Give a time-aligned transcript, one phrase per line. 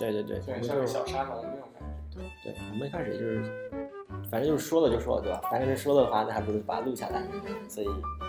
[0.00, 2.20] 对对对，我对，像小沙龙那种感觉。
[2.42, 3.70] 对，我们一开始就是，
[4.30, 5.40] 反正就是说了就说了，对吧？
[5.50, 7.22] 反正是说的话，那还不如把它录下来。
[7.68, 7.86] 所以，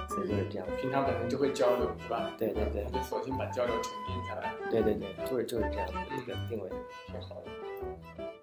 [0.10, 0.68] 所以就是这样。
[0.82, 2.30] 平常本身就会交流，对吧？
[2.38, 6.70] 对对对他就索性把交流沉淀下来，对对对，就是就是这样的一个定位。
[7.08, 7.44] 挺好的。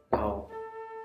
[0.08, 0.48] 然后，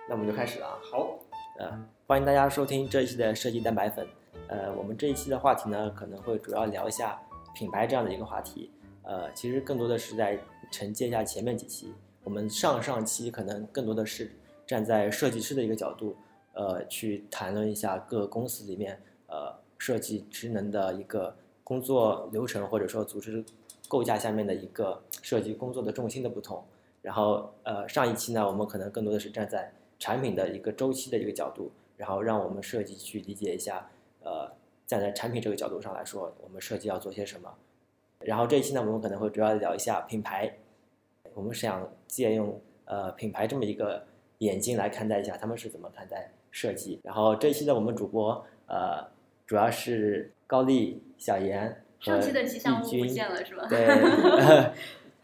[0.07, 0.79] 那我们就开始了啊。
[0.81, 1.19] 好，
[1.59, 4.07] 呃，欢迎大家收听这一期的设计蛋白粉。
[4.47, 7.20] 呃，我们这一期的话题呢，可能会主要聊一下
[7.53, 8.71] 品牌这样的一个话题。
[9.03, 10.40] 呃，其实更多的是在
[10.71, 11.94] 承接一下前面几期。
[12.33, 14.31] 我们上上期可能更多的是
[14.65, 16.15] 站在设计师的一个角度，
[16.53, 23.45] 呃，去谈论一下各公司里面呃设计职能的一个工作流程，或者说组织
[23.87, 26.65] 构架下面的一个设计工作的重心的不同。
[27.03, 33.87] 然后呃，上一期呢，我们可能更多的是站在产品的一个周期的一个角度，然后让我们设计去理解一下，
[34.23, 34.51] 呃，
[34.87, 37.53] 站在产品这个角度上来说，我们设计要做些什么。
[38.21, 40.51] 然后这一期呢，我们可能会主要聊一下品牌，
[41.34, 44.05] 我们想借用呃品牌这么一个
[44.39, 46.99] 眼睛来看待一下他们是怎么看待设计。
[47.03, 49.05] 然后这一期的我们主播呃
[49.45, 51.67] 主要是高丽、小严
[51.99, 53.65] 和上期的吉祥物不见了是吧？
[53.70, 53.87] 对，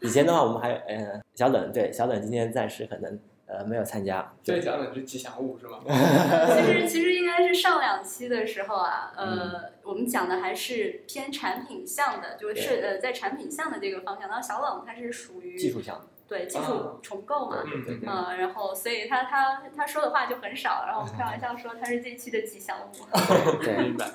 [0.00, 3.18] 以前的话我们还有呃小冷，对小冷今天暂时可能
[3.50, 5.80] 呃没有参加，这讲的是吉祥物是吗？
[5.84, 14.28] 其实 其实应该是上两期的时候啊，嗯呃，我们讲的还是偏产品向的，就是呃在产品向的这个方向。
[14.28, 22.92] 然后小冷他是属于技术项，对技啊术重构嘛，嗯对对嗯，然后所以他他他说的话就很少，然后我们开玩笑说他是这期的吉祥物。
[23.64, 24.08] 对明白。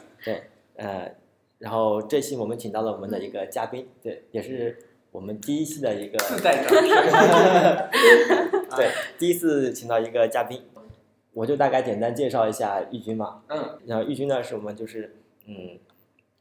[0.78, 1.12] 呃，
[1.60, 4.78] 然后这期我们请到了我们的一个嘉宾，对，也是
[5.16, 6.84] 我们第一期的一个自带掌声。
[8.76, 10.62] 对，第一次请到一个嘉宾，
[11.32, 13.42] 我就大概简单介绍一下玉军嘛。
[13.48, 15.80] 嗯，然后玉军呢是我们就是嗯，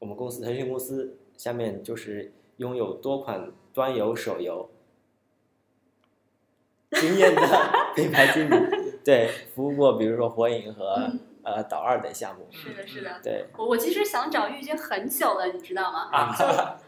[0.00, 4.69] 我们公司腾讯公司下面就是拥有多款端游、手游
[6.91, 7.41] 经验的
[7.95, 8.56] 品牌经理，
[9.05, 13.10] 对，服务过比如说火影和嗯呃导二的项目，是的，是的。
[13.22, 16.08] 对，我我其实想找玉军很久了，你知道吗？
[16.12, 16.34] 啊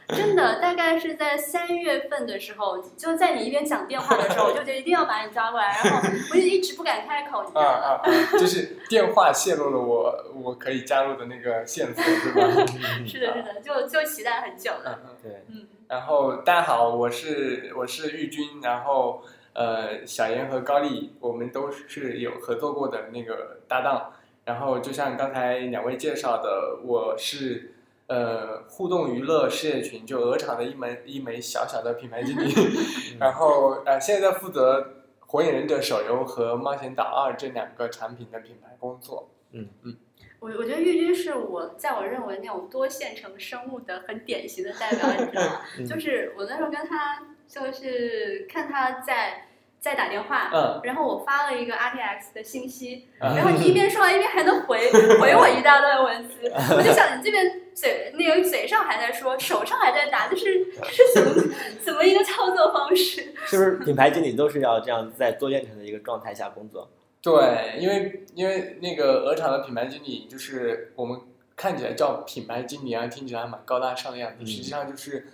[0.08, 7.86] 就 真的大概是在三月份的时候，就在你一边讲电话的时候，我就觉得一定要把你抓过来，然后我就一直不敢开口，你知啊道吗？
[7.86, 8.38] 啊啊！
[8.38, 12.66] 就是电话泄露了我我可以加入的那个线索，对吧？
[13.06, 14.98] 是的，是的，就就期待很久了。
[15.04, 15.16] 嗯嗯。
[15.22, 19.22] 对，嗯，然后大家好，我是我是玉军，然后
[19.54, 24.12] 呃小严和高丽，我们都是有合作过的那个搭档。
[24.46, 27.74] 然后就像刚才两位介绍的，我是
[28.06, 32.54] 呃互动娱乐事业群就鹅厂的一门一枚小小的品牌经理，
[33.20, 34.80] 然后呃现在在负责
[35.26, 39.28] 《火影忍者》手游和《冒险岛二》这两个产品的品牌工作。
[39.50, 39.96] 嗯嗯
[40.38, 45.60] 我我觉得玉军是我在我认为那种多线程生物的很典型的代表，你知道吗？
[45.80, 49.45] 嗯就是我那时候跟他就是看他在
[49.86, 50.80] 在打电话，嗯。
[50.82, 53.36] 然后我发了一个 RTX 的信息，嗯。
[53.36, 61.54] 然后你一边说完一边还能回 回我一大段文字，我就想你这边嘴那个嘴上还在说， 手上还在打，这是这是怎么
[61.84, 63.32] 怎么一个操作方式？
[63.46, 63.70] 是不是？
[63.84, 66.90] 品牌经理都是要这样在多线程的一个状态下工作？
[67.22, 71.20] 对，因为因为那个鹅厂的品牌经理，就是我们
[71.56, 74.46] 看起来叫品牌经理啊，听起来蛮高大上的样子，嗯。
[74.46, 75.26] 实际上就是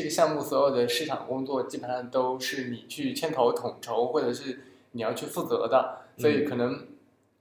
[0.00, 4.58] 这个项目所有的市场工作基本上都是你去牵头统筹，或者是
[4.92, 6.86] 你要去负责的，所以可能，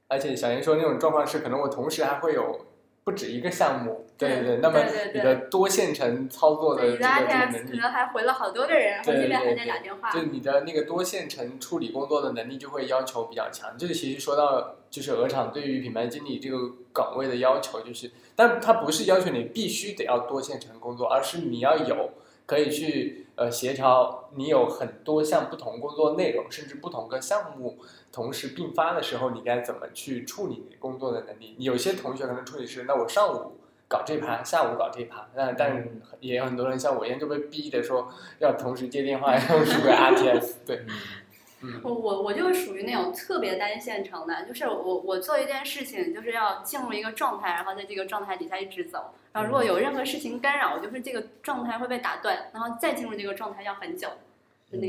[0.09, 2.65] 而且小严说那种状况是，可能我同时还会有
[3.05, 7.69] 不止一个项目，对对对，那么对对对你的多线程操作的这个这个能力。
[7.69, 10.11] 可能还回了好多个人，然后对这边还对在打电话。
[10.11, 13.73] 就你的那个多线程处理工作的能力就会要求比较强。
[13.77, 16.57] 这个其实说到就是鹅厂对于品牌经理这个
[16.93, 22.11] 岗位的要求，就是，但它不是要求你必须得要多线程工作，而是你要有
[22.49, 27.77] 可以去呃协调，你有很多项不同工作内容，甚至不同个项目
[28.11, 31.55] 同时并发的时候，你该怎么去处理你工作的能力。
[31.59, 33.51] 有些同学可能处理是，那我上午。
[33.91, 35.83] 搞这盘，下午搞这盘，那但
[36.19, 38.07] 也有很多人像我一样就被逼的说
[38.37, 40.85] 要同时接电话，要输个 RTS，对，
[41.61, 49.13] 嗯我我我就是属于那种特别单线程的，就是我我做一件事情，就是要进入一个状态，然后在这个状态底下一直走。
[49.33, 54.07] 然后如果有任何事情干扰，就是这个状态会被打断，然后再进入这个状态要很久。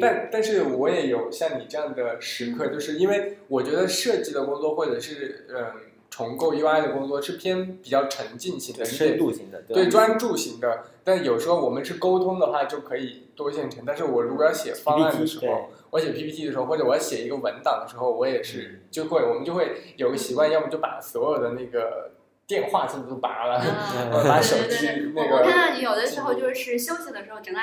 [0.01, 5.73] 但但是我也有像你这样的时刻，就是因为我觉得设计的工作或者是嗯
[6.11, 10.85] 重构 UI 的工作是偏比较沉浸型的，深度型的，吧对专注型的。
[11.05, 13.85] 但有时候我们是沟通的话，就可以多线程。
[13.87, 22.11] 但是我如果要写方案的时 PPT 候，我写 PPT 的时候，或者我要写一个文档的时候，我也嗯是就会我们就会有个习惯，要么就把所有的那个
[22.47, 23.61] 电话线都拔了，
[24.29, 27.61] 把手对对机对对，那个我我看到你有的时候就是休息的时候，整个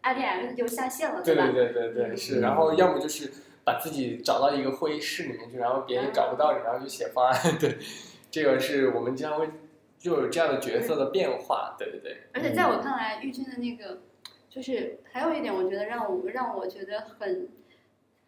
[0.00, 1.22] I T M 就下线了，吧？
[1.24, 3.30] 对对对对对，是，嗯然后要么就是
[3.68, 7.38] 把自己找到一个会议室里面去，然后别人找不到你，然后就写方案。
[7.60, 7.76] 对，
[8.30, 9.46] 这个是我们经常会
[9.98, 11.76] 就有这样的角色的变化。
[11.78, 13.98] 对对对，而且在我看来，玉军的那个，
[14.48, 17.46] 就是还有一点，我觉得让我让我觉得很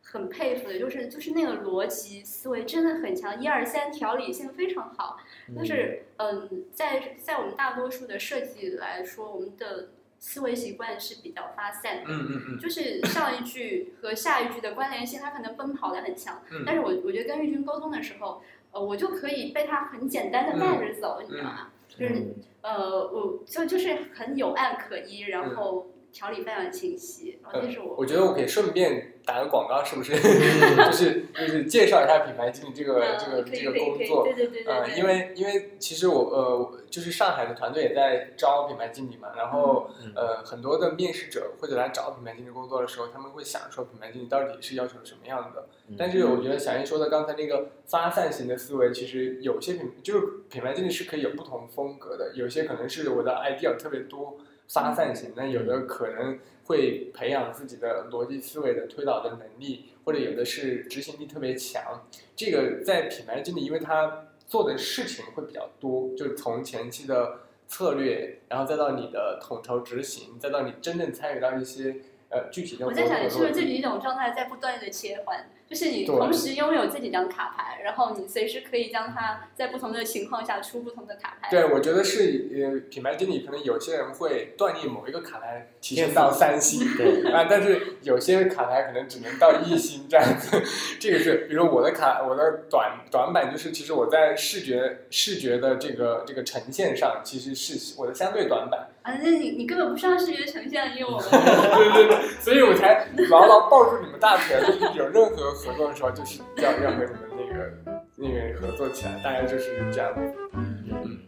[0.03, 5.17] 很佩服的，就是就是那个逻辑思维真的很强，一二三条理性非常好。
[5.57, 9.89] 就是嗯，在在我们大多数的设计来说，我们的
[10.21, 12.05] 思维习惯是比较发散的。
[12.07, 12.59] 嗯嗯嗯。
[12.61, 16.63] 就是上一句和下一句的关联性，它可能奔跑的很强，嗯。
[16.65, 18.41] 但是我我觉得跟玉军沟通的时候，
[18.71, 21.71] 呃，我就可以被他很简单的带着走，你知道吗？
[21.89, 22.35] 就是嗯。
[22.63, 30.13] 呃，我就就是很有案可依，然后条理非常清晰，然后这是我我觉得我可以顺便打个广告，是不是？
[30.19, 34.25] 就是就是介绍一下品牌经理这个嗯这个这个工作。
[34.25, 45.67] 对对对对呃，对，因为因为其实我呃，就是上海的团队也在招品牌经理嘛，然后嗯呃，很多的面试者或者来找品牌经理工作的时候，他们会想说品牌经理到底是要求什么样的？
[45.89, 54.39] 嗯但是我觉得小英说的刚才那个发散型的思维，其实有些品就是品牌经理是可以有不同风格的，有些可能是我的 idea 特别多
[54.73, 62.07] 发散型，那有的可能会培养自己的逻辑思维的推导的能力，或者有的是执行力特别强。
[62.37, 71.97] 这个在品牌经理，因为他做的事情会比较多，就从前期的策略，然后再到你的统筹执行，再到你真正参与到一些
[72.29, 73.73] 呃具体的我在想，你是不是自己地。
[73.75, 75.51] 一种状态在不断的切换？
[75.71, 81.49] 就是你同时拥有这几张卡牌，然后你随时可以将它在不同的情况下出不同的卡牌。
[81.49, 90.61] 对，我觉得是呃，品牌经理可能有些人会锻炼某一个卡牌提升到三星，对啊，但是有些卡牌可能只能到一星这样子。
[90.99, 98.89] 这个是，比如我的卡，我的短短板就是，其实我在视觉视觉的这个这个呈现上，其实是我的相对短板。
[99.03, 107.73] 啊，那你你根本不需要视觉呈现，因为我们 对对对，所以我才牢牢抱住你们大腿，就是有任何合作的时候，就是要要和你们那个
[108.17, 110.13] 那个合作起来，大概就是这样。
[110.55, 111.19] 嗯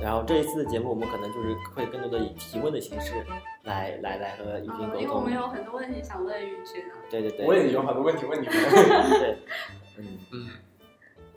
[0.00, 3.14] 然后这一次的节目，我们可能就是会更多的以提问的形式
[3.62, 5.32] 来来来和宇军啊，沟通因为我们。
[5.32, 6.98] 有很多问题想问宇军啊。
[7.08, 8.52] 对对对，我也有很多问题问你们。
[9.20, 9.38] 对，
[9.98, 10.48] 嗯嗯，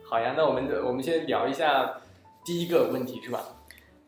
[0.03, 2.01] 好呀，那我们我们先聊一下
[2.43, 3.39] 第一个问题是吧？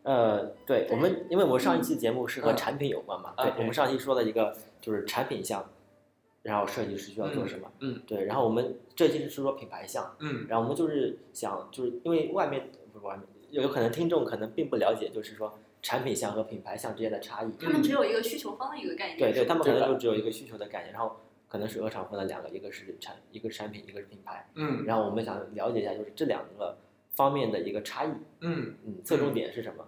[0.07, 5.69] 呃，对对我们，因为我们上一期节目是和嗯产品有关嘛，啊对我们上期说的一个就是产品项，
[6.43, 19.19] 然后设计师需要做什么，嗯对，然后我们这期是说品牌项，嗯然后我们就是想，就是因为外面不是外面，有有可能听众可能并不了解，就是说产品项和品牌项之间的差异，他们只有一个需求方的一个概念。
[19.19, 21.17] 对对，他们可能就只有一个需求的概念，然后
[21.49, 26.77] 可能是鹅厂分了两个，一个是产，一个是产品，一个是品牌，嗯然后我们想了解一下，就是这两个
[27.13, 28.09] 方面的一个差异，
[28.39, 29.85] 嗯，嗯，侧重点是什么？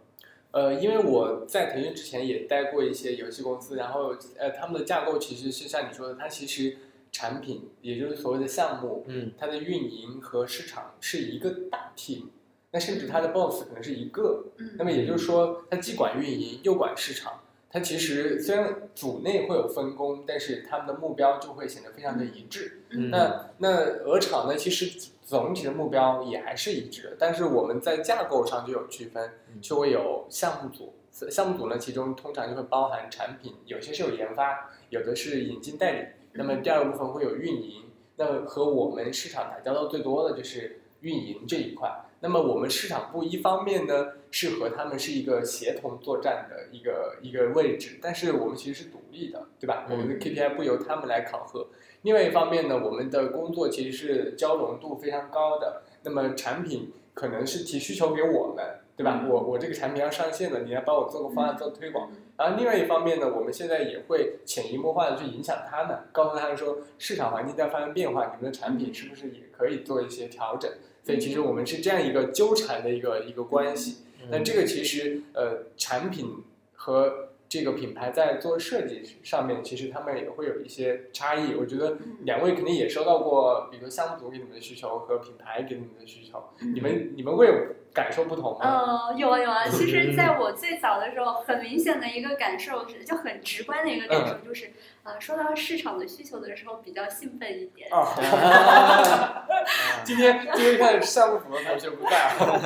[0.51, 6.77] 呃，因为我在腾讯之前也待过一些游戏公司，然后呃，他们的架构其实是像你说的，它其实
[7.11, 9.31] 产品，也就是所谓的项目，嗯。
[9.37, 12.23] 它的运营和市场是一个大 team，
[12.71, 14.71] 那甚至它的 boss 可能是一个，嗯。
[14.77, 17.41] 那么也就是说，它既管运营又管市场。
[17.71, 22.81] 它其实虽然组内会有分工，但是他们的目标就会显得非常的一致。
[22.89, 23.69] 嗯，那那
[24.03, 30.93] 鹅厂呢，其实总体的目标也还是一致的，但是我们在架构上就有区分，嗯就会有项目组。
[31.29, 36.07] 项目组呢，其中通常就会包含产品，有些是有研发，有的是引进代理。
[36.33, 37.83] 那么第二个部分会有运营，
[38.15, 41.91] 那么和我们市场打交道最多的就是运营这一块。
[42.21, 49.85] 那么我们市场部一方面呢是和他们是一个协同作战的一个一个位置，但是我们其实是独立的，对吧？
[49.87, 51.67] 嗯我们的 KPI 不由他们来考核。
[52.01, 55.83] 另外一方面呢，我们的工作其实是交融度非常高的。
[56.03, 59.19] 那么产品可能是提需求给我们，对吧？
[59.23, 62.09] 嗯我我这个产品要上线了，你来帮我做个方案做推广。
[62.37, 70.69] 然后另外一方面呢，我们现在也会潜移默化的去影响他们，告诉他们说市场环境在发生变化，你们的产品是不是也可以做一些调整？
[71.09, 73.95] 所以其实我们是这样一个纠缠的一个一个关系。
[74.29, 76.43] 那这个其实呃，产品
[76.75, 81.55] 和这个品牌在做设计上面，其实他们也会有一些差异。
[81.55, 87.53] 我觉得两位肯定也收到过，比如说项目组给你们的需求和品牌给你们的需求，你们你们会有
[87.91, 89.09] 感受不同吗？
[89.09, 89.67] 呃，有啊有啊。
[89.67, 94.71] 其实，在 我最早的时候，很明显的一个感受是，就很直观的一个感受就是，
[95.03, 97.89] 呃，说到市场的需求的时候，比较兴奋一点。
[97.91, 99.47] 啊，
[100.05, 102.61] 今天今天看项目组的同学不在啊。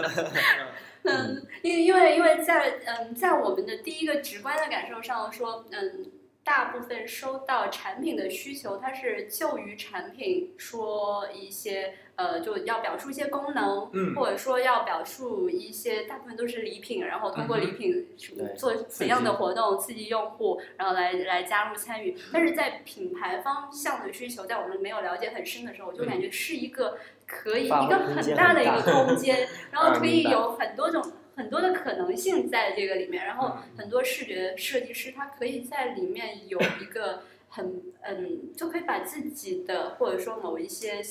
[1.04, 6.12] 嗯，因为因为因为在嗯在我们的第一个直观的感受上说，嗯，
[6.44, 14.14] 大部分收到产品的需求，它是就于产品说一些呃，就要表述一些功能，嗯。
[14.14, 22.16] 或者说要表述一些，大部分都是礼品，然后通过礼品对做怎样的活动刺激用户，然后来来加入参与。
[22.34, 31.02] 但是在品牌方向的需求，在我们没有了解很深的时候，我就感觉是一个可以一个很大的一个空间， 然后可以有很多种。
[31.36, 33.78] 很多的可能性在这个里面，然后嗯。
[33.78, 41.02] 很多视觉设计师他可以在里面有一个很嗯，就可以把自己的或者说某一些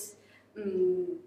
[0.54, 1.18] 嗯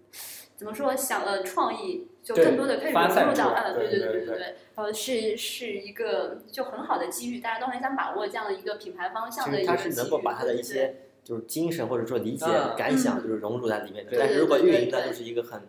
[0.56, 12.74] 怎么说想呃创意就更多的可以融入到呃对对对对对对对，然后是是一个就很好的机遇，大家都很想把握这样的一个品牌方向的一个机遇，是能够把他的一对些就是精神或者说理解、嗯。
[12.76, 15.60] 感想，嗯就是融入在里面但是如果对对对运营呢，就是一个很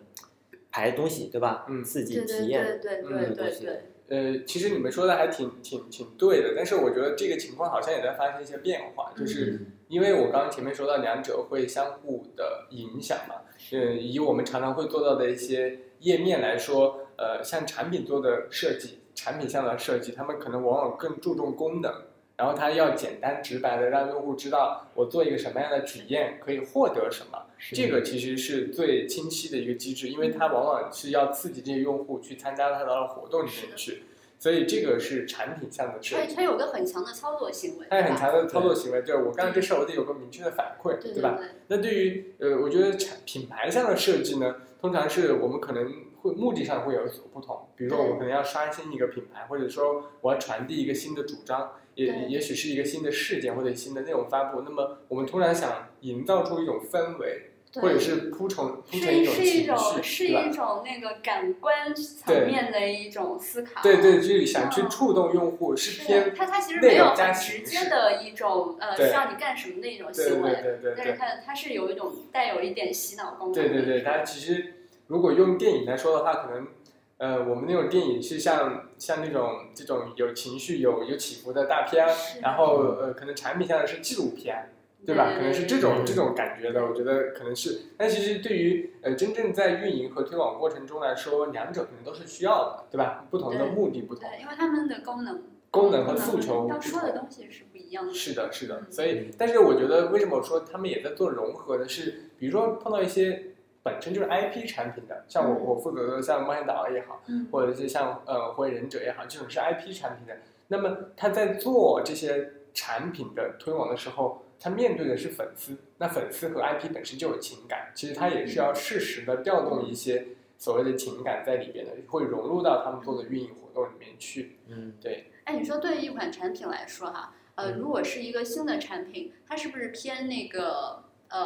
[0.78, 1.66] 排东西，对吧？
[1.68, 3.60] 嗯刺激体验，对对嗯对对
[4.06, 13.34] 对，呃，其实你们说的还挺挺挺对的，但是我觉得这个情况好像也在发生一些变化，就是嗯因为我刚刚前面说到两者会相互的影响嘛，
[13.72, 21.92] 呃，以我们常常会做到的一些页面来说，呃，像产品做的设计，产品向的设计，他们可能往往更注重功能，
[22.38, 27.38] 然后它要简单直白的让用户知道我做一个什么样的体验可以获得什么，
[27.72, 34.04] 这个其实是最清晰的一个机制，因为它往往是要刺激这些用户去参加它的活动里面去，
[34.38, 36.34] 所以这个是产品向的设计。
[36.34, 41.36] 它它有个很强的操作行为，它有很强的操作行为，对我干了这事儿，我得有个明确的反馈，对吧？
[41.36, 45.92] 对那对于呃，我觉得产品牌上的设计呢，通常是我们可能
[46.22, 47.68] 会目的上会有所不同。
[47.74, 54.62] 比如说，我可能要刷新一个品牌，或者说我要传递一个新的主张，也对也许是一个新的事件或者新的内容发布。
[54.62, 60.50] 那么我们突然想营造出一种氛围，或者是铺成铺成是一种情绪，是一？
[60.50, 71.12] 种那个感官层面的一种思考，对对，就是想去嗯触动用户，是是偏它它其实没有直接的一种呃对需要你干什么的一种行为，对对对但是。
[71.18, 73.54] 它它是有一种带有一点洗脑功能。
[73.54, 74.74] 对对对，它其实
[75.08, 76.68] 如果用电影来说的话，可能
[77.18, 82.06] 呃，我们那种电影是像像那种这种有情绪、有有起伏的大片，
[82.42, 84.70] 然后呃，可能产品上的是纪录片，
[85.04, 85.32] 对吧？
[85.36, 87.80] 可能是这种这种感觉的，我觉得可能是。
[87.96, 93.24] 但其实对于呃真正在运营和推广过程中来说，两者可能都是需要的，对吧？
[93.30, 97.18] 不同的目的不同，对，因为他们的功能功能和诉求要说的。
[97.18, 98.14] 东西是不一样的。
[98.14, 103.54] 是的，是的，嗯所以，但是我觉得为什么我说他们也在做融合的是，比如说碰到一些
[103.88, 105.64] 本身就是 IP 产品的，像我嗯。
[105.64, 110.36] 我负责的像冒险岛也好，嗯，或者是像呃火影忍者也好，这种是 IP 产品的，
[110.68, 120.26] 那么他在做这些产品的推广的时候，他面对的是粉丝，那粉丝和 IP 本身就有情感，其实他也是要适时的调动一些
[120.58, 124.58] 所谓的情感在里边的，会融入到他们做的运营活动里面去。
[124.68, 125.30] 嗯，对。
[125.44, 127.78] 哎，你说对于一款产品来说哈，呃，嗯。
[127.78, 131.38] 如果是一个新的产品，它是不是偏那个呃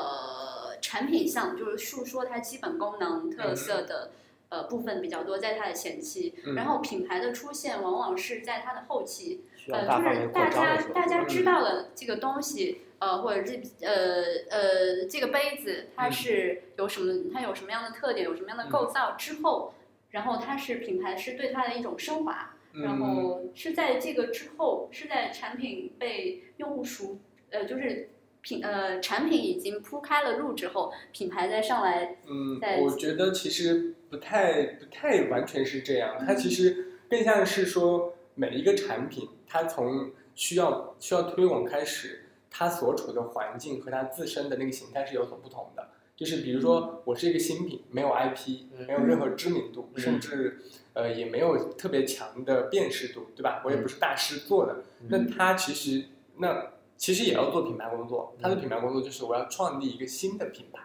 [0.82, 4.10] 产品项，就是述说它基本功能特色的
[4.50, 6.54] 呃部分比较多，在它的前期，嗯。
[6.54, 11.26] 然后品牌的出现往往是在它的后期，呃，就是大家大家嗯。
[11.26, 16.12] 知道了这个东西，呃，或者这呃呃这个杯子它嗯。
[16.12, 19.72] 是有什么，它有什么样的特点，有什么样的构造之后，
[20.10, 27.18] 然后它是品牌是对它的一种升华，然嗯，后是在这个之后，是在产品被用户熟，
[27.50, 28.10] 呃，就是
[28.42, 36.37] 品呃产品已经铺开了路之后，品牌再上来，嗯，我觉得其实不太不太完全是这样，它嗯。
[36.37, 45.88] 其实更像是说每一个产品，它从需要需要推广开始，它所处的环境和它自身的那个形态是有所不同的。
[46.16, 50.00] 就是比如说，我是一个新品，没有 IP，嗯没有任何知名度，嗯。
[50.00, 50.58] 甚至
[50.94, 53.62] 呃也没有特别强的辨识度，对吧？
[53.64, 56.04] 我也不是大师做的，那嗯它其实
[56.38, 56.71] 那
[57.02, 60.78] 其实也要做品牌工作，它的嗯品牌工作就是我要创立一个新的品牌，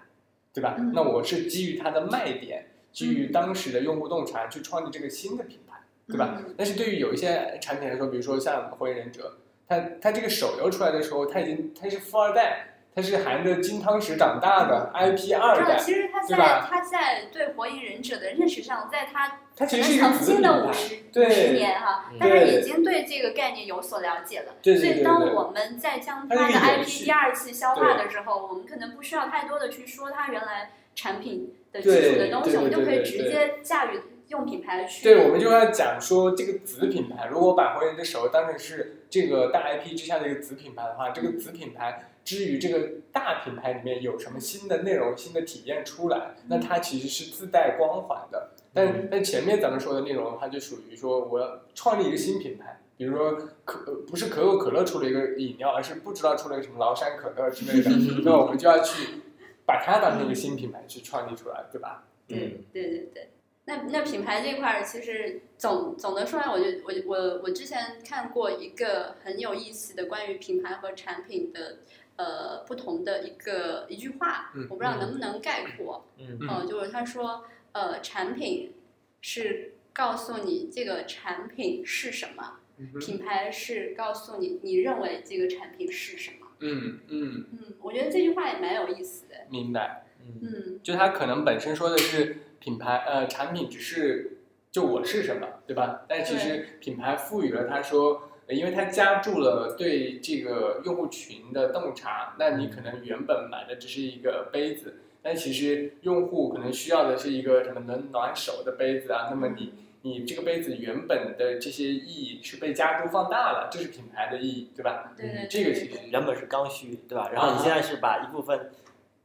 [0.51, 0.75] 对吧？
[0.79, 6.41] 嗯那我是基于它的卖点，基于当时的用户洞察去创立这个新的品牌，对吧？
[6.43, 16.67] 嗯但是对于有一些产品来说，比如说像火影忍者，它它这个手游出来的时候，它已经它是富二代，它是含着金汤匙长大的 IP 二代，其实他在对吧？
[16.67, 22.59] 他在对火影忍者的认识上，在他它其可能实是一个子曾经的五十五十年哈，嗯但他对。
[22.59, 24.55] 已经对这个概念有所了解了。
[24.63, 35.03] 对对所以，当对对我们在将它它的 IP 第二次消化的时候，我们可能不需要太多的去说它原来产品的基础的东西，对对我们就可以对对直接驾驭用品牌去。
[35.03, 48.51] 对，我们就要讲说这个子品牌，如果把火影忍者手游当成是这个大 IP 之下的一个子品牌的话，这个子品牌之于这个大品牌里面有什么新的内容、新的体验出来，那它其实是自带光环的。
[48.73, 53.31] 但但前面咱们说的内容的话，就属于说我要创立一个新品牌，比如说
[53.63, 57.89] 可呃不是可口可乐出了一个饮料，而是不知道出了个什么崂山可乐之类的，
[58.23, 59.21] 那我们就要去
[59.65, 62.03] 把它当成一个新品牌去创立出来，对吧？
[62.27, 63.29] 对对对对。
[63.67, 71.79] 那那品牌这块儿，其实总总的说来，我就我我我之前看过一个很有意思的关于品牌和产品的
[72.15, 76.07] 呃不同的一个一句话，嗯我不知道能不能概括。
[76.17, 77.43] 嗯就是他说，
[77.73, 78.73] 呃，产品
[79.19, 82.59] 是告诉你这个产品是什么，
[83.01, 86.47] 品牌是告诉你你认为这个产品是什么。
[86.59, 89.35] 嗯嗯，嗯，我觉得这句话也蛮有意思的。
[89.49, 90.05] 明白。
[90.21, 94.39] 嗯嗯，就他可能本身说的是品牌，呃，产品只是
[94.71, 96.05] 就我是什么，对吧？
[96.07, 109.73] 但其实品牌赋予了它说，呃因为它加注了对这个用户群的洞察，那你可能原本买的只是一个杯子，但其实用户可能需要的是一个什么能暖手的杯子啊，那么你。
[110.03, 115.11] 你这个杯子原本的这些意义是被加注放大了，这是品牌的意义，对吧？
[115.17, 117.29] 对对对，这个其实原本是刚需，对吧？
[117.33, 118.69] 然后你现在是把一部分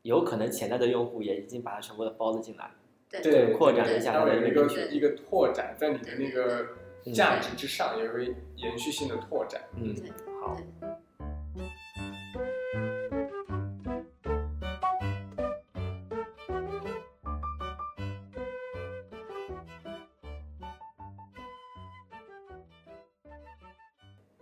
[0.01, 2.69] 有可能潜在的用户也已经把它全部的包了进来，
[3.21, 6.67] 对扩展一下它的一个一个拓展，在你的那个
[7.05, 9.61] 嗯价值之上有一个延续性的拓展。
[9.77, 9.95] 嗯，
[10.41, 10.57] 好，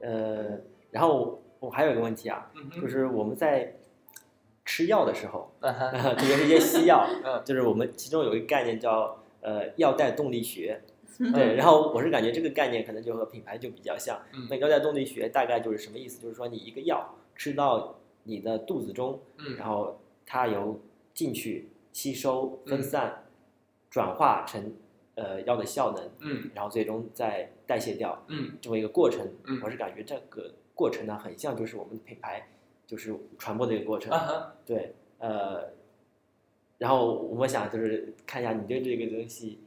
[0.01, 0.61] 呃，
[0.91, 2.51] 然后我还有一个问题啊，
[2.81, 3.75] 就是我们在
[4.71, 10.81] 吃药的时候 特别是一些西药 嗯，就是我们其中有一个概念叫呃药代动力学，
[11.35, 14.17] 对，然后我是感觉这个概念可能就和品牌就比较像。
[14.33, 14.47] 嗯。
[14.49, 16.23] 那药代动力学大概就是什么意思？
[16.23, 20.81] 就是说你一个药吃到你的肚子中，嗯然后它由
[21.13, 23.25] 进去吸收、分散、
[23.91, 24.73] 转化成
[25.17, 26.49] 呃药的效能，嗯。
[26.55, 28.53] 然后最终再代谢掉嗯。
[28.61, 29.27] 这么一个过程。
[29.47, 29.61] 嗯。
[29.65, 32.47] 我是感觉这个过程呢，很像就是我们品牌
[32.91, 34.11] 就是传播的一个过程。
[34.67, 35.71] 对，呃，
[36.79, 39.61] 然后我们想就是看一下你对这个东西，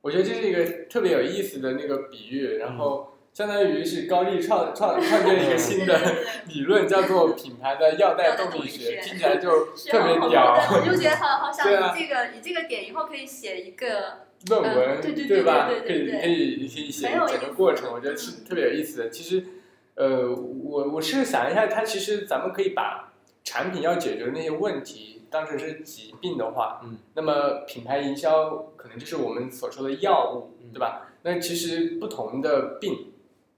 [0.00, 5.96] 我觉得这是一个特别有意思的那个比喻，然后相当于是高丽创创 创建了一个新的
[6.50, 10.58] 理论，叫做品牌的药代动力学，听起来就特别屌。
[10.72, 15.68] 我就觉得好 好想对啊以这个以这个点以后可以写一个论文，嗯对对对吧？
[15.68, 19.10] 对对对可以可以可以写整个过程，我觉得是特别有意思的。
[19.10, 19.44] 其实，
[19.94, 31.12] 呃，我我是想一下，它其实咱们可以把产品要解决的那些问题当成是疾病的话，嗯，那么品牌营销可能就是我们所说的药物，嗯对吧？
[31.22, 33.10] 那其实不同的病。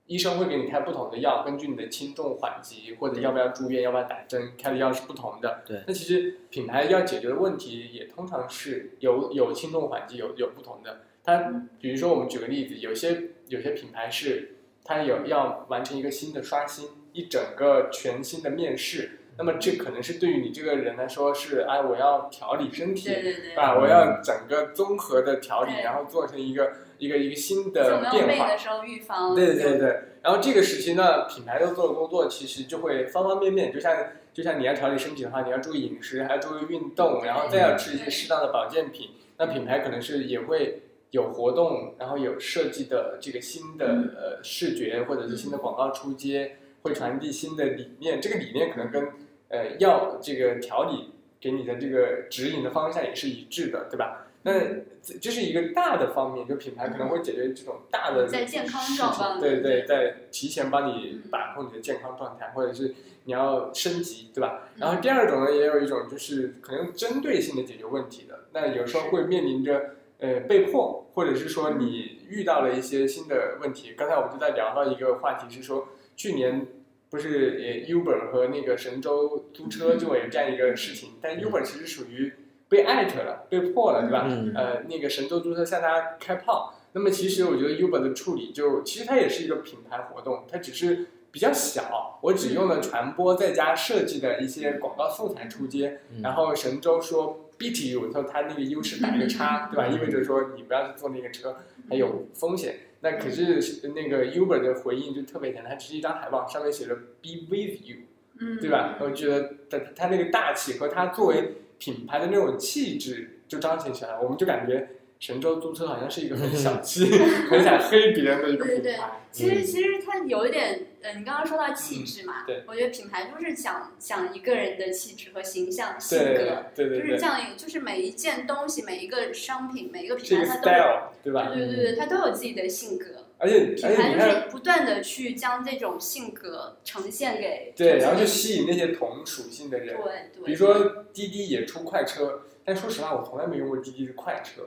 [0.09, 5.64] 医生会给你开不同的药，根据你的轻重缓急或者要不要住院、要不要打针，开的药是不同的。
[5.66, 11.01] 对那其实品牌要解决的问题也通常是有有轻重缓急，有有不同的。
[11.25, 28.49] 它比如说我们举个例子，有些有些品牌是它有要完成一个新的刷新，一整个全新的面试，那么这可能是对于你这个人来说是，哎，我要调理身体，对对对，啊，我要整个综合的调理，然后做成一个一个一个新就的变化。
[28.49, 33.92] 的时候预防，对对对，然后这个时期呢，品牌要做的工作其实就会方方面面，就像
[34.33, 39.11] 就像你要调理身体的话，你要注意饮食，还要注意运动，然后再要吃一些适当的保健品。
[39.38, 48.21] 那品牌可能是也会有活动，然后有设计的这个新的嗯呃视觉或者是新的广告出街，会传递新的理念。
[48.21, 49.09] 这个理念可能跟
[49.49, 54.23] 呃药这个调理给你的这个指引的方向也是一致的，对吧？
[54.42, 54.61] 那
[55.03, 64.69] 这这是一个大的方面，就品牌可能会解决这种大的在健康状况对对，在提前帮你把控你的健康状态，或者是你要升级，对吧？
[64.77, 73.94] 然后第二种呢，也有一种就是可能针对性的解决问题的，那有时候会面临着呃被迫，或者是说你遇到了一些新的问题。
[73.96, 76.66] 刚才我们就在聊到一个话题是说，去年
[77.11, 82.33] 不是呃 Uber 和那个神州租车就有这样一个事情，但 Uber 其实属于
[82.68, 84.26] 被艾特了，被迫了，对吧？
[84.29, 86.74] 嗯呃，那个神州租车向他开炮。
[86.92, 99.87] 那么其实我觉得 Uber 的处理就其实它也是一个品牌活动，它只是比较小，我只用了传播再加设计的一些广告素材出街，嗯然后神州说 beat you，它它那个优势打一个叉， 对吧？
[99.87, 101.57] 意味着说你不要去坐那个车，
[101.88, 102.77] 还有风险。
[103.01, 107.97] 那可是那个 Uber 的回应就特别简单，它只是一张海报，上面写着 be with you，
[108.40, 108.97] 嗯，对吧？
[109.01, 117.07] 我觉得它它那个大气和它作为品牌的那种气质就彰显起来，我们就感觉神州租车好像是一个很小 气、
[117.50, 119.11] 很想黑别人的一个对对品牌。
[119.33, 131.48] 其实其实它有一点，呃，你刚刚说到气质嘛，嗯对我觉得品牌就是讲讲一个人的气质和形象、性格，对对对就是这，样一个，就是每一件东西、每一个商品、每一个品牌，它都有，style，对吧？
[131.48, 133.07] 对对对对，它都有自己的性格。
[133.38, 139.94] 而且品牌是不断的去将这种性格呈现给对，然后就吸引那些同属性的人。
[139.94, 144.62] 对，比如说滴滴也出快车，但说实话，我从来没用过滴滴的快车。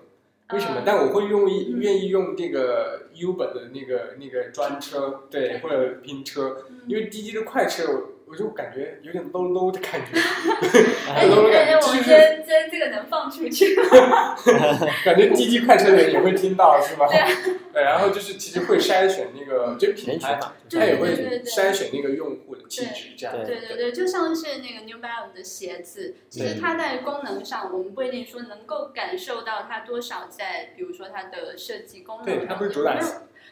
[0.54, 0.80] 为什么？
[0.80, 0.84] 嗯。
[0.86, 6.82] 但我会用愿意用这个 Uber 的那个那个专车，对，或者拼车，嗯。
[6.88, 7.84] 因为滴滴的快车，
[8.30, 10.20] 我我就感觉有点 low low 的感觉，
[11.12, 14.36] 哎，感觉，我们今天今天这个能放出去吗？
[15.04, 17.08] 感觉滴滴快车的人也会听到，是吧？
[17.08, 32.96] 对对，然后就是其实会筛选那个，就品牌，嘛，它也会对对对对筛选那个用户的气质，这样对对对对，就像是那个 New Balance 的鞋子，其实它在功能上，我们不一定说能够感受到它多少在，比如说它的设计功能对，上它不是主打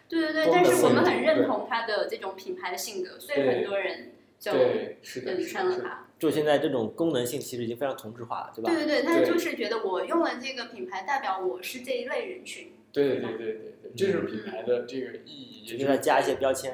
[0.08, 6.06] 对对对，但是我们很认同它的这种品牌的性格，所以很多人就对，是的，嗯是的，是的，穿了它。
[6.20, 8.72] 就现在这种功能性其实已经非常同质化了，对吧？
[8.72, 12.72] 对对对，他对就是觉得我用了这个品牌，代表我是这一类人群。
[12.92, 16.74] 对对对对对对，这就是品牌的这个意义，就是就再加一些标签，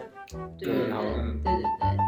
[0.58, 2.03] 对嗯然后嗯对对对。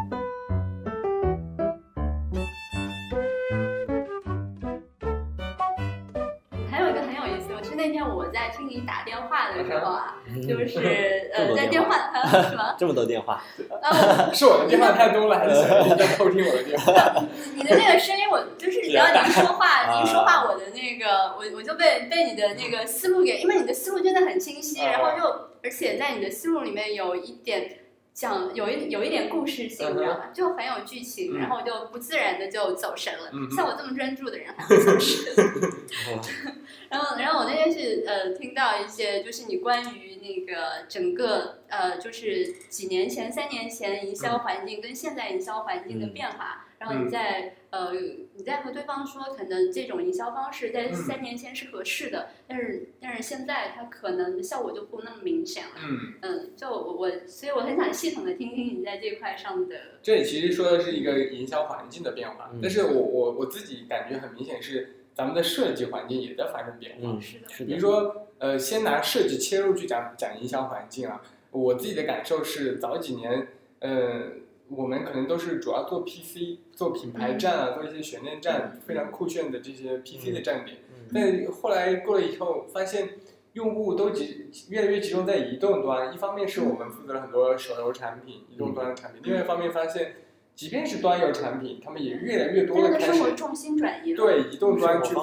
[8.36, 12.74] 在听你打电话的时候啊，就是 呃在电电话话啊什么？
[12.78, 13.42] 这么多电话，
[14.34, 15.54] 是我的电话太多了，还是
[15.96, 16.92] 在偷听我的电话？
[17.56, 25.24] 你的那个声音，我就是只要你说话，啊你一说话，我的那个我我就被被你的那个思路给，因为你的思路真的很清晰，啊然后又
[25.64, 27.78] 而且在你的思路里面有一点。
[28.16, 30.20] 讲有一有一点故事性，你知道吗？
[30.32, 33.28] 就很有剧情，嗯然后就不自然的就走神了。
[33.34, 35.34] 嗯像我这么专注的人还不走神。
[36.90, 46.62] 然后，然后我那天是呃听到一些，就是你关于那个整个呃，就是几年前、三年前营销环境跟现在营销环境的变化。
[46.78, 47.94] 然后你在呃
[48.34, 55.70] 你在和对方说，可能这种营销方式在嗯三年前是合适的，但是但是现在它可能效果就不那么明显了。
[55.82, 59.74] 嗯，嗯，就我我，所以我很想系统的听听你在这块上的。
[60.02, 66.98] 这里其实说的是一个营销环境的变化，嗯但是我我我自己感觉很明显是咱们的设计环境也在发生变化。
[67.04, 73.48] 嗯，是的是的，比如说，呃，先拿设计切入去讲讲营销环境啊，我自己的感受是，早几年，
[73.80, 74.24] 呃，
[74.68, 80.76] 我们可能都是主要做 PC，做品牌站啊，做一些悬念站，非常酷炫的这些 PC 的站点。
[80.76, 80.82] 嗯
[81.14, 83.10] 但后来过了以后，发现
[83.54, 90.16] 用户都集越来越集中在移动端，一方面是我们负责了很多手游产品、移动端的产品，另外一方面发现，
[90.56, 94.16] 即便是端游产品，他们也越来越多的的开始生活重心转移了。
[94.16, 95.14] 对移动端去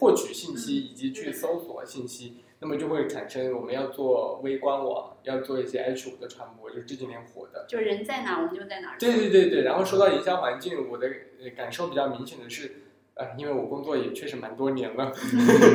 [0.00, 7.66] 获取信息以及去搜索信息，那么就会产生我们要做微官网，要做一些 H 五的传播，就是这几年火的。
[7.68, 8.96] 就人在哪，我们就在哪。
[8.98, 11.06] 对对对对，然后说到营销环境，我的
[11.38, 12.76] 呃感受比较明显的是，
[13.12, 15.12] 呃，因为我工作也确实蛮多年了，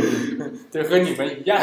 [0.74, 1.62] 对，和你们一样，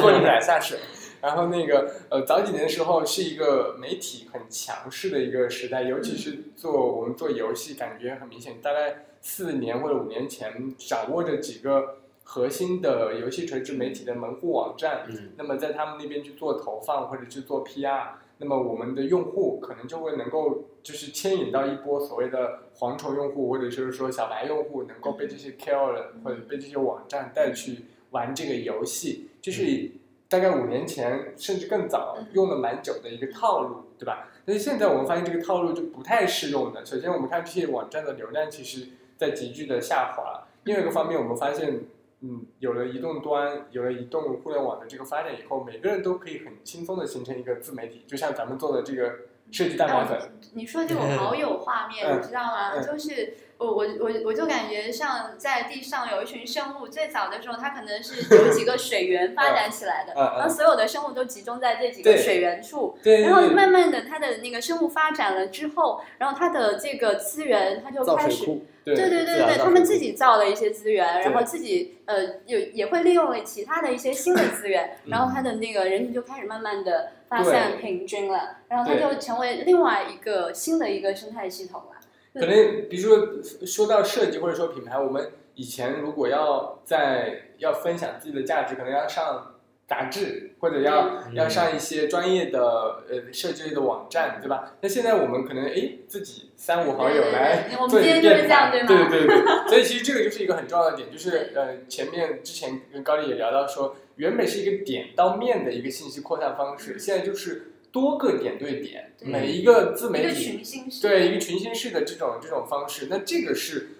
[0.00, 0.78] 拖着软下水。
[1.20, 8.60] 然后那个呃，早几年的时候是一个媒体很强势的一个时代，尤其是做我们做游戏，感觉很明显。
[8.62, 29.90] 大概四年或者五年前，掌握着几个核心的游戏垂直媒体的门户网站，嗯那么在他们那边去做投放或者去做 PR，那么我们的用户可能就会能够就是牵引到一波所谓的蝗虫用户，或者就是说小白用户，能够被这些 KOL 或者被这些网站带去玩这个游戏，就是
[30.28, 34.28] 大概五年前甚至更早用了蛮久的一个套路，对吧？
[34.44, 36.84] 但是现在我们发现这个套路就不太适用的。
[36.84, 41.80] 首先，我们看这些网站的流量其实在急剧的下滑；另外一个方面，我们发现。
[42.20, 49.18] 嗯，有了移动端，有了移动互联网的这个发展以后，每个人都可以很轻松的形成一个自媒体，就像咱们做的这个
[49.52, 52.74] 设计蛋白粉，你说这个我好有画面，嗯你知道吗？
[52.74, 62.96] 嗯就是我我我我就感觉像在地上有一群生物，最早的时候它可能是有几个水源发展起来的，然后所有的生物都集中在这几个水源处。
[63.24, 68.46] 然后慢慢的，它的那个生物发展了之后，然后它的这个资源，它就开始
[68.84, 81.97] 对对对对他们自己造了一些资源，然后自己呃有也会利用了其他的一些新的资源，嗯然后它的那个人群就开始慢慢的发散平均了，然后它就成为另外一个新的一个生态系统了。
[82.38, 89.54] 可能比如说说到设计或者说品牌，我们以前如果要在要分享自己的价值，可能要上
[89.86, 92.60] 杂志或者要、嗯要上一些专业的
[93.08, 94.74] 呃设计类的网站，对吧？
[94.80, 99.68] 那现在我们可能哎自己三五好友对对对来做一个今天就是电台，这样对对对对。
[99.68, 113.90] 所以其实这个就是一个很重要的点，就是呃前面之前跟高丽也聊到说，原本是一个点到面的一个信息扩散方式，现在就是多个点对点，对每一个自一个媒体群星式，对一个群星式的这种这种方式，那这个是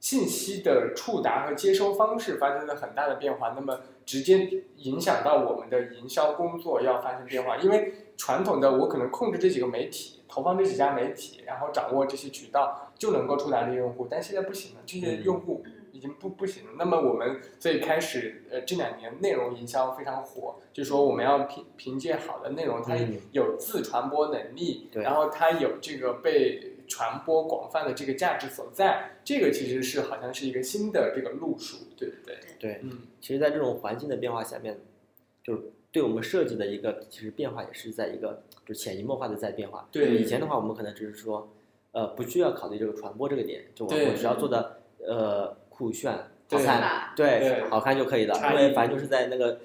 [0.00, 7.56] 信息的触达和接收方式发生了很大的变化，那么直接影响到我们的营销工作要发生变化。
[7.56, 15.64] 因为传统的我可能控制这几个媒体，投放这几家媒体，然后掌握这些渠道，就能够触达这些用户，但现在不行了，这些用户。
[15.92, 16.70] 已经不不行了。
[16.78, 29.18] 那么我们最开始呃这两年内容营销非常火，就是说我们要凭凭借好的内容，它嗯有自传播能力，对然后它有这个被传播广泛的这个价值所在。
[29.24, 32.36] 这个其实是好像是一个新的这个路数，对不对？
[32.58, 34.80] 对，嗯，其实，在这种环境的变化下面，
[35.44, 39.86] 就是对我们设计的一个其实变化也是在一个就潜移默化的在变化。
[39.92, 41.46] 对以前的话，我们可能只是说，
[41.92, 46.12] 呃，不需要考虑这个传播这个点，就我对我只要做的呃酷炫、
[46.50, 49.60] 好看，对，好看就可以了，因为反正就是在那个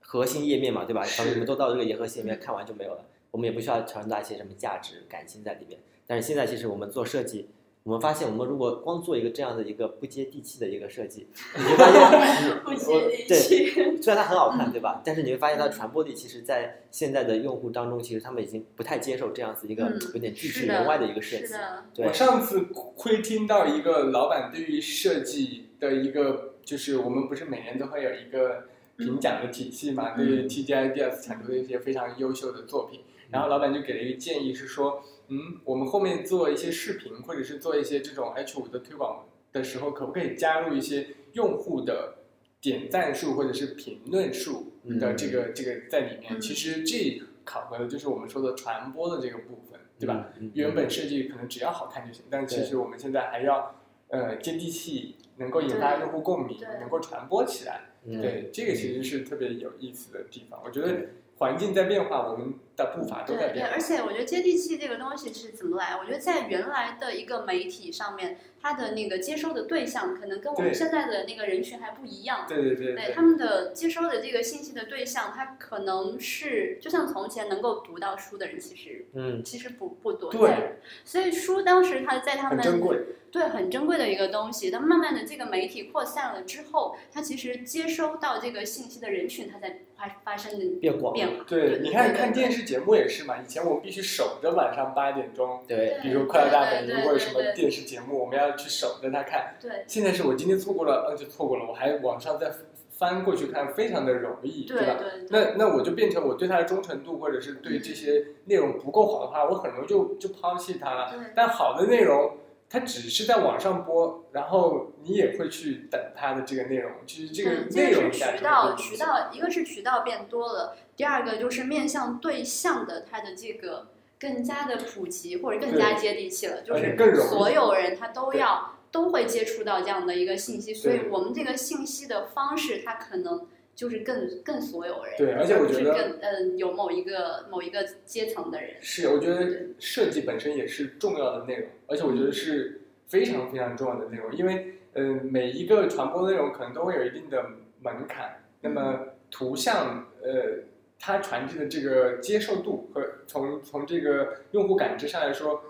[0.00, 1.02] 核心页面嘛，对吧？
[1.02, 5.80] 反正你们都到这个核心页面看完就没有了，我们也不需要传达一些什么价值、感情在里面。
[6.06, 7.48] 但是现在其实我们做设计，
[7.82, 11.90] 我们发现我们如果光做一个这样的一个不接地气的一个设计， 你会发
[12.36, 13.72] 现不接地对气。
[14.02, 15.00] 虽然它很好看，对吧？
[15.04, 21.54] 但是你会发现它的传播力，其实，在现在的用户当中，其实他们已经不太接受这样子一个嗯有点拒之门外的一个设计。
[21.94, 22.66] 对我，上次
[22.96, 28.64] 会听到一个老板对于设计的一个，就是我们不是每年都会有一个
[28.98, 42.16] 评奖的体系嘛，对于 TGIDS 产出的一些非常优秀的作品，然后老板就给了一个建议是说，嗯，我们后面做一些视频或者是做一些这种 H 五的推广的时候，可不可以加入一些用户的
[42.60, 46.34] 点赞数或者是评论数的这个、这个在里面？
[46.34, 50.28] 嗯其实这考核的就是我们说的传播的这个部分，对吧？
[50.38, 50.46] 嗯？
[50.46, 53.74] 嗯原本设计可能只要好看就行，但其实我们现在还要
[54.08, 57.82] 呃接地气，能够引发用户共鸣，能够传播起来。
[58.04, 60.60] 嗯对，这个其实是特别有意思的地方。
[60.64, 61.06] 我觉得
[61.40, 63.72] 环境在变化，我们的步伐都在变化。
[63.72, 65.96] 而且我觉得接地气这个东西是怎么来？
[65.98, 72.44] 我觉得在原来的一个媒体上面，它的那个接收的对象可能跟我们现在的那个人群还不一样。
[72.46, 80.30] 对对对对他们的接收的这个信息的对象，他可能是就像从前能够读到书的人，其实嗯，其实不不多。
[80.30, 80.76] 对，
[81.06, 82.98] 所以书当时它在他们很珍贵。
[83.32, 84.72] 对很珍贵的一个东西。
[84.72, 91.12] 但慢慢的这个媒体扩散了之后，它其实接收到这个信息的人群，它在发发生的变广。
[91.12, 91.44] 变化。
[91.46, 99.56] 对，你看看电视，节目也是嘛，以前我们必须守着晚上八点钟，对，比如《快乐大本营或者什么电视节目，我们要去守着它看。
[99.60, 102.50] 对现在是我今天错过了，那就错过了，我还网上再
[102.90, 104.96] 翻过去看，非常的容易，对吧？
[104.98, 105.28] 对对。
[105.28, 111.10] 那那我就变成我对它的忠诚度，或者是对这些内容不够好的话，我很容易就就抛弃它了。
[111.12, 112.36] 对但好的内容，
[112.72, 116.92] 它只是在网上播，然后你也会去等它的这个内容。
[117.04, 123.88] 其实这个内容渠道，渠道一个是渠道变多了，第二个就是面向对象的它的这个
[124.20, 126.96] 更加的普及或者更加接地气了，就是
[127.28, 133.48] 所有人他都要都会接触到这样的一个信息，所以我们这个信息的方式，它可能
[133.80, 147.42] 就是更更所有人，对而且我觉得更嗯有某一个某一个阶层的人，是，我觉得设计本身也是重要的内容，而且我觉得是非常非常重要的内容，因为嗯、呃每一个传播内容可能都会有一定的
[147.80, 150.58] 门槛，那么图像呃
[150.98, 155.64] 它传递的这个接受度和从从这个用户感知上来说，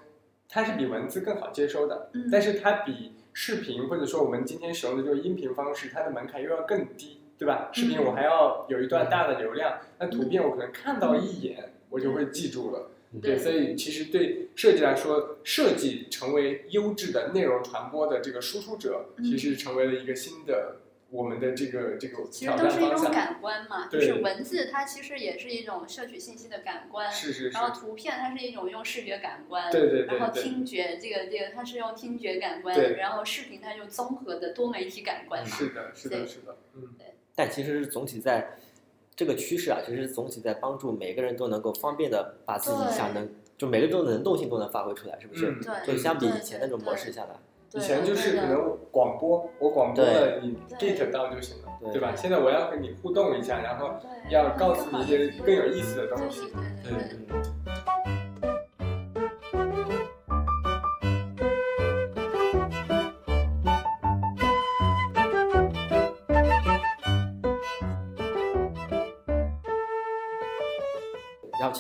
[0.49, 7.71] 它是比文字更好接收的，嗯，但是它比视频或者说我们今天使用的这个音频方式，它的门槛又要更低，对吧？
[7.73, 12.91] 视频我还要有一段大的流量，那图片我可能看到一眼我就会记住了。
[13.23, 13.39] 对，对。
[13.39, 19.25] 所以其实对设计来说，设计成为优质的内容传播的这个输出者，嗯。
[19.25, 20.77] 其实成为了一个新的
[21.09, 22.91] 我们的这个这个挑其实都是一。
[22.91, 35.49] 种感官嘛，就是文字它其实也是一种摄取信息的感官，是是是然，后图片它是一种用视觉感官，对对对然后听觉这个这个它是用听觉感官，然后视频它就综合的多媒体感官嘛。
[35.49, 36.83] 是的，是的，是的，嗯，
[37.41, 38.47] 但其实是总体在
[39.17, 43.27] 这个趋势啊，其实总体在帮助每个人都能够方便的把自己想能，
[43.57, 45.51] 就每个人都能动性都能发挥出来，是不是？
[45.51, 47.31] 嗯对，就相比以前那种模式下来，
[47.73, 52.15] 以前就是可能广播，我广播了你 get 到就行了，对对吧？
[52.15, 53.95] 现在我要和你互动一下，然后
[54.29, 56.43] 要告诉你一些更有意思的东西。
[56.85, 56.93] 对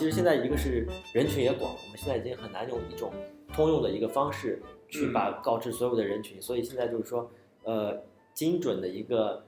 [0.01, 3.13] 其实现在一个是人群也广，我们现在已经很难用一种
[3.53, 4.59] 通用的一个方式
[4.89, 7.31] 去嗯把告知所有的人群，所以现在就是说，
[7.65, 9.45] 呃，精准的一个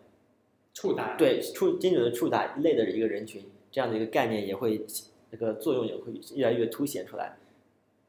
[0.75, 4.85] 触达，对触精准的触达一类的一个人群，这样的一个概念也会
[5.31, 7.35] 那个作用也会越来越凸显出来。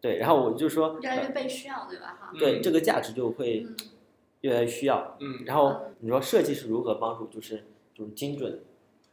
[0.02, 2.18] 对，然后我就说，越来越被需要，对吧？
[2.20, 3.74] 哈，嗯对这个价值就会嗯
[4.42, 5.16] 越来越需要。
[5.22, 7.64] 嗯，然后你说设计是如何帮助，就是
[7.96, 8.60] 就是精准，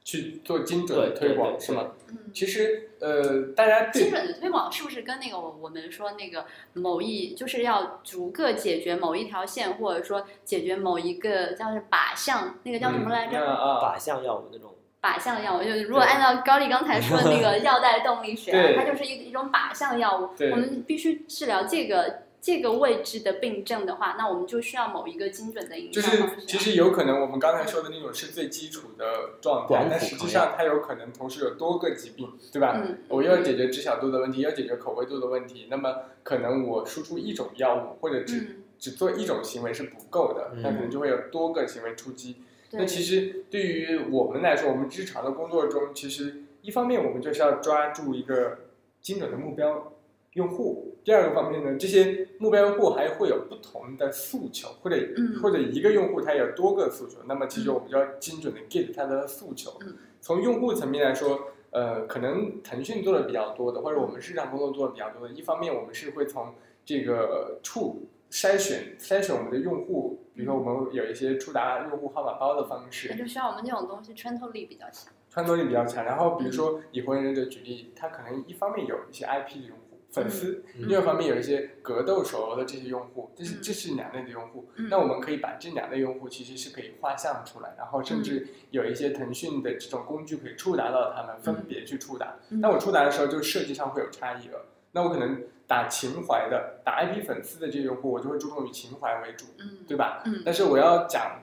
[0.05, 1.93] 去做精准的推广是吗？
[2.09, 2.17] 嗯。
[2.33, 13.39] 其实呃，大家对精准的推广是不是跟那个我我们说那个某一就是要逐个解决某一条线，或者说解决某一个叫是靶向，那个叫什么来着？
[13.39, 14.75] 嗯啊啊，靶向药物那种。
[15.03, 20.29] 靶向药物，就是如果按照高丽刚才说的那个 药代动力学啊，它就是一一种靶向药物。
[20.37, 26.23] 对我们必须治疗这个这个位置的病症的话，那我们就需要某一个精准的营就是。
[26.47, 32.81] 其实有可能我们刚才说的那种是最基础的状态但实际上它有可能同时有多个疾病，对吧？
[32.83, 42.37] 嗯，我又要解决知晓度的问题，又要解决口味度的问题，那么可能我输出一种药物或者只、嗯，只做一种行为是不够的，嗯那可能就会有多个行为出击。
[42.73, 48.59] 那，其实对于我们来说，我们日常的工作中，其实一方面我们就是要抓住一个
[49.03, 49.93] 精准的目标
[50.35, 59.79] 用户，第二个方面呢，这些目标用户还会有不同的诉求，或者、嗯或者一个用户他有多个诉求，那么其实我们就要精准的 get 他的诉求。
[59.81, 61.41] 嗯从用户层面来说，
[61.71, 66.53] 呃，可能腾讯做的比较多的，或者我们日常工作做的比较多的，一方面我们是会从
[66.85, 75.11] 这个触筛选筛选我们的用户，比如说我们有一些触达用户号码包的方式那，就需要我们这种东西穿透力比较强。
[75.31, 76.05] 穿透力比较强。
[76.05, 79.80] 然后比如说以火影忍者举例，它可能一方面有一些 IP 的用户。
[80.13, 84.69] 粉丝，嗯另一方面有一些格斗手游的这些用户，这是嗯这是两类的用户。
[84.77, 92.35] 嗯那我们可以把这两类用户其实是可以画像出来，然后甚至有一些腾讯的这种工具可以触达到他们，分别去触达。
[92.51, 94.67] 嗯那我触达的时候，就设计上会有差异了。
[94.93, 100.23] 那我可能打情怀的、打 IP 粉丝的这些用户，我就会注重以情怀为主，嗯，对吧？
[100.27, 101.41] 嗯但是我要讲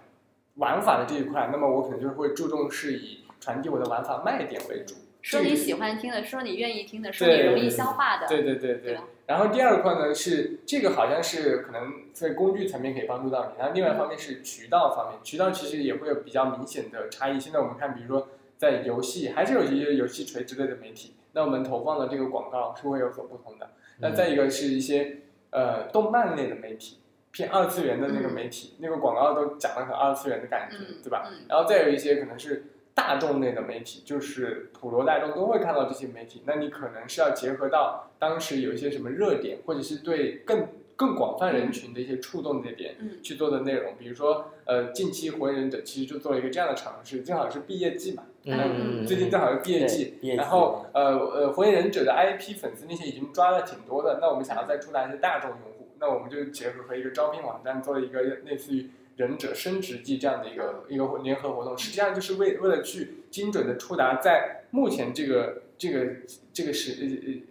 [0.56, 4.95] 玩法的这一块，那么我可能就会注重是以传递我的玩法卖点为主。
[5.27, 8.99] 说你喜欢听的，说你愿意听的，说你容易消化的，对对对对对。
[9.25, 17.37] 然后第二块呢是这个好像是可能在工具层面可以帮助到你，然后另外一方面是渠道方面，渠道其实也会有比较明显的差异。
[17.37, 23.71] 现在我们看，比如说在游戏，还是有一些游戏垂直类的媒体，那我们投放的这个广告是会有所不同的。
[23.99, 25.17] 那再一个是一些
[25.49, 26.99] 呃动漫类的媒体，
[27.31, 31.27] 偏二次元的那个媒体，那个广告都讲的很二次元的感觉，嗯，对吧？
[31.29, 32.63] 嗯然后再有一些可能是
[32.97, 43.93] 大众类的媒体，就是普罗大众都会看到这些媒体，那你可能是要结合到当时有一些什么热点，或者是对更更广泛人群的一些触动的点嗯去做的内容。
[43.99, 66.08] 比如说，呃，近期火影忍者其实就做了一个这样的尝试，正好是毕业季嘛，嗯，最近正好是毕业季对，毕业季然后呃呃，火影忍者的 IP 粉丝那些已经抓了挺多的，那我们想要再触达一些大众用户，那我们就结合和一个招聘网站做了一个类似于忍者生殖季这样的一个一个联合活动，实际上就是为为了去精准的触达在目前这个这个
[66.53, 67.08] 这个时呃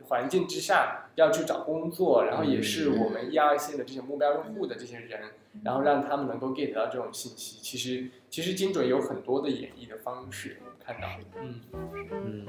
[0.09, 5.21] 环境之下要去找工作，然后也是我们一二线的这些目标用户的这些人，
[5.65, 7.59] 然后让他们能够 get 到这种信息。
[7.61, 11.09] 其实其实精准有很多的演绎的方式，我们看到，
[11.41, 11.61] 嗯。
[12.13, 12.47] 嗯。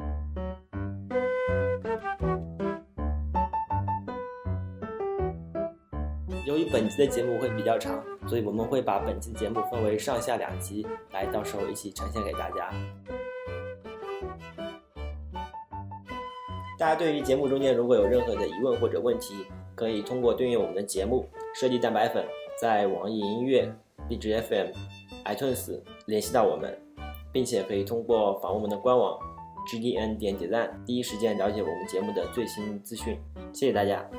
[6.48, 12.72] 由于本期的节目会比较长，所以我们会把本期节目分为上下两集，来到时候一起呈现给大家。
[16.80, 21.28] 大家对于节目中间如果有任何的疑问或者问题，可以通过订阅我们的节目
[21.60, 22.24] 《设计蛋白粉》
[22.58, 23.70] 在网易音乐、
[24.08, 24.68] 荔枝 FM、
[25.26, 26.80] iTunes 联系到我们，
[27.34, 29.20] 并且可以通过访问我们的官网
[29.70, 33.20] gdn 点点赞，第一时间了解我们节目的最新资讯。
[33.52, 34.10] 谢谢大家。